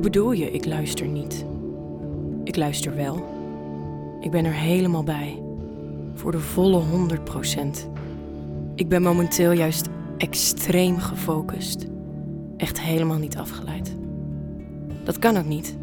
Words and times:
Bedoel 0.00 0.32
je, 0.32 0.50
ik 0.50 0.64
luister 0.64 1.06
niet? 1.06 1.44
Ik 2.44 2.56
luister 2.56 2.94
wel. 2.94 3.24
Ik 4.20 4.30
ben 4.30 4.44
er 4.44 4.52
helemaal 4.52 5.02
bij. 5.02 5.42
Voor 6.14 6.32
de 6.32 6.38
volle 6.38 6.82
100%. 6.82 7.90
Ik 8.74 8.88
ben 8.88 9.02
momenteel 9.02 9.52
juist 9.52 9.88
extreem 10.16 10.98
gefocust. 10.98 11.86
Echt 12.56 12.80
helemaal 12.80 13.18
niet 13.18 13.36
afgeleid. 13.36 13.96
Dat 15.04 15.18
kan 15.18 15.36
ook 15.36 15.46
niet, 15.46 15.76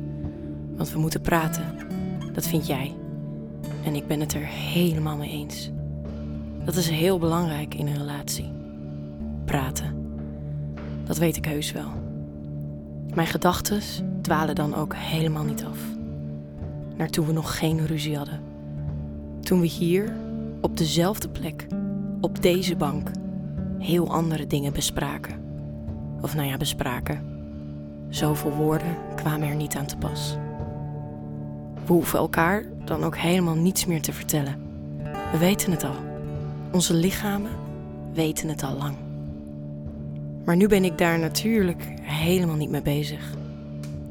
want 0.75 0.91
we 0.91 1.00
moeten 1.00 1.21
praten. 1.21 1.77
Dat 2.34 2.47
vind 2.47 2.68
jij. 2.68 2.95
En 3.84 3.95
ik 3.95 4.07
ben 4.07 4.20
het 4.20 4.34
er 4.34 4.45
helemaal 4.45 5.18
mee 5.18 5.29
eens. 5.29 5.71
Dat 6.66 6.75
is 6.75 6.89
heel 6.89 7.20
belangrijk 7.20 7.73
in 7.73 7.88
een 7.88 7.97
relatie. 7.97 8.52
Praten. 9.45 9.95
Dat 11.04 11.18
weet 11.18 11.38
ik 11.38 11.45
heus 11.45 11.71
wel. 11.71 12.04
Mijn 13.13 13.27
gedachten 13.27 13.82
dwalen 14.21 14.55
dan 14.55 14.75
ook 14.75 14.95
helemaal 14.95 15.43
niet 15.43 15.65
af. 15.65 15.77
Naar 16.97 17.09
toen 17.09 17.25
we 17.25 17.33
nog 17.33 17.57
geen 17.57 17.86
ruzie 17.86 18.18
hadden. 18.18 18.39
Toen 19.41 19.59
we 19.59 19.68
hier, 19.68 20.13
op 20.61 20.77
dezelfde 20.77 21.29
plek, 21.29 21.68
op 22.21 22.41
deze 22.41 22.75
bank, 22.75 23.11
heel 23.79 24.11
andere 24.11 24.47
dingen 24.47 24.73
bespraken. 24.73 25.39
Of 26.21 26.36
nou 26.36 26.47
ja, 26.47 26.57
bespraken. 26.57 27.33
Zoveel 28.10 28.51
woorden 28.51 28.97
kwamen 29.15 29.47
er 29.47 29.55
niet 29.55 29.75
aan 29.75 29.85
te 29.85 29.97
pas. 29.97 30.37
We 31.85 31.93
hoeven 31.93 32.19
elkaar 32.19 32.63
dan 32.85 33.03
ook 33.03 33.17
helemaal 33.17 33.55
niets 33.55 33.85
meer 33.85 34.02
te 34.02 34.13
vertellen. 34.13 34.55
We 35.31 35.38
weten 35.38 35.72
het 35.72 35.83
al. 35.83 35.95
Onze 36.72 36.94
lichamen 36.94 37.52
weten 38.13 38.49
het 38.49 38.63
al 38.63 38.77
lang. 38.77 39.05
Maar 40.45 40.55
nu 40.55 40.67
ben 40.67 40.83
ik 40.83 40.97
daar 40.97 41.19
natuurlijk 41.19 41.83
helemaal 42.02 42.55
niet 42.55 42.69
mee 42.69 42.81
bezig. 42.81 43.33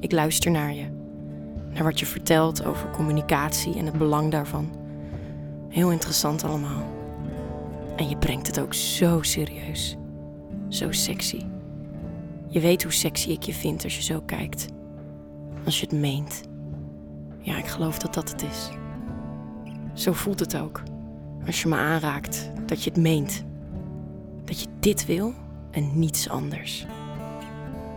Ik 0.01 0.13
luister 0.13 0.51
naar 0.51 0.75
je. 0.75 0.87
Naar 1.73 1.85
wat 1.85 2.01
je 2.01 2.07
vertelt 2.07 2.65
over 2.65 2.91
communicatie 2.91 3.79
en 3.79 3.87
het 3.87 3.99
belang 3.99 4.31
daarvan. 4.31 4.71
Heel 5.69 5.91
interessant 5.91 6.45
allemaal. 6.45 6.93
En 7.97 8.09
je 8.09 8.17
brengt 8.17 8.47
het 8.47 8.61
ook 8.61 8.75
zo 8.75 9.23
serieus. 9.23 9.97
Zo 10.69 10.93
sexy. 10.93 11.41
Je 12.49 12.61
weet 12.61 12.83
hoe 12.83 12.93
sexy 12.93 13.31
ik 13.31 13.43
je 13.43 13.55
vind 13.55 13.85
als 13.85 13.97
je 13.97 14.03
zo 14.03 14.21
kijkt. 14.27 14.67
Als 15.65 15.81
je 15.81 15.87
het 15.87 16.01
meent. 16.01 16.43
Ja, 17.39 17.59
ik 17.59 17.67
geloof 17.67 17.99
dat 17.99 18.15
dat 18.15 18.31
het 18.31 18.43
is. 18.43 18.71
Zo 19.93 20.13
voelt 20.13 20.41
het 20.41 20.57
ook. 20.57 20.83
Als 21.47 21.63
je 21.63 21.69
me 21.69 21.77
aanraakt, 21.77 22.51
dat 22.67 22.85
je 22.85 22.91
het 22.91 22.99
meent. 22.99 23.45
Dat 24.45 24.61
je 24.61 24.67
dit 24.81 25.07
wil 25.07 25.35
en 25.75 25.99
niets 25.99 26.29
anders. 26.29 26.87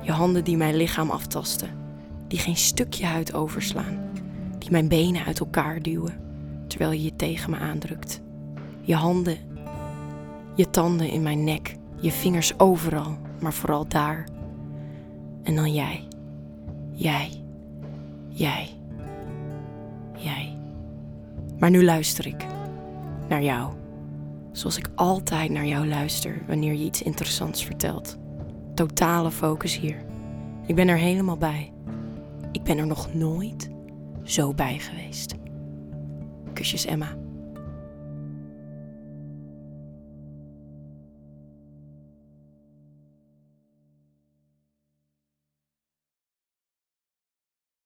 Je 0.02 0.12
handen 0.12 0.44
die 0.44 0.58
mijn 0.58 0.76
lichaam 0.76 1.10
aftasten, 1.10 1.70
die 2.28 2.40
geen 2.40 2.56
stukje 2.56 3.06
huid 3.06 3.34
overslaan, 3.34 4.10
die 4.60 4.72
mijn 4.72 4.88
benen 4.88 5.26
uit 5.26 5.40
elkaar 5.40 5.82
duwen 5.82 6.26
terwijl 6.68 6.92
je 6.92 7.04
je 7.04 7.16
tegen 7.16 7.50
me 7.50 7.58
aandrukt. 7.58 8.22
Je 8.82 8.96
handen, 8.96 9.38
je 10.56 10.70
tanden 10.70 11.10
in 11.10 11.22
mijn 11.22 11.44
nek, 11.44 11.76
je 12.00 12.12
vingers 12.12 12.60
overal, 12.60 13.18
maar 13.40 13.54
vooral 13.54 13.88
daar. 13.88 14.28
En 15.44 15.56
dan 15.56 15.74
jij, 15.74 16.08
jij, 16.92 17.30
jij, 18.30 18.70
jij. 20.16 20.58
Maar 21.60 21.70
nu 21.70 21.84
luister 21.84 22.28
ik 22.28 22.46
naar 23.28 23.44
jou. 23.44 23.74
Zoals 24.58 24.78
ik 24.78 24.90
altijd 24.96 25.50
naar 25.50 25.66
jou 25.66 25.88
luister 25.88 26.44
wanneer 26.48 26.74
je 26.74 26.84
iets 26.84 27.02
interessants 27.02 27.66
vertelt. 27.66 28.18
Totale 28.74 29.32
focus 29.32 29.78
hier. 29.78 30.06
Ik 30.66 30.76
ben 30.76 30.88
er 30.88 30.98
helemaal 30.98 31.38
bij. 31.38 31.74
Ik 32.52 32.64
ben 32.64 32.78
er 32.78 32.88
nog 32.88 33.14
nooit 33.14 33.70
zo 34.24 34.54
bij 34.54 34.80
geweest. 34.80 35.36
Kusjes 36.54 36.86
Emma. 36.86 37.27